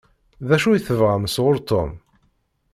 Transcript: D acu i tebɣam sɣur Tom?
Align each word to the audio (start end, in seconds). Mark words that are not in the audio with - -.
D 0.47 0.49
acu 0.55 0.69
i 0.73 0.79
tebɣam 0.81 1.23
sɣur 1.33 1.57
Tom? 1.69 1.91